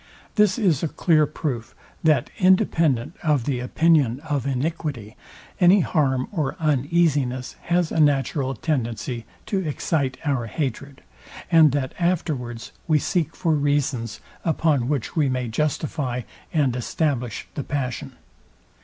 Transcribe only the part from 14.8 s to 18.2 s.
which we may justify and establish the passion.